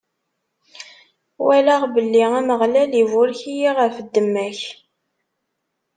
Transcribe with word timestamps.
Walaɣ 1.45 1.81
belli 1.93 2.21
Ameɣlal 2.39 2.91
iburek-iyi 3.01 3.69
ɣef 3.77 3.95
ddemma-k. 4.05 4.59